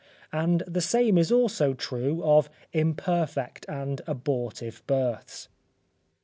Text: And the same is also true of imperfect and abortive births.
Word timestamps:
And 0.33 0.61
the 0.65 0.81
same 0.81 1.15
is 1.15 1.31
also 1.31 1.75
true 1.75 2.23
of 2.23 2.49
imperfect 2.73 3.67
and 3.69 4.01
abortive 4.07 4.81
births. 4.87 5.47